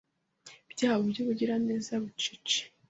[0.71, 2.59] byabo by’ubugira neza bucece;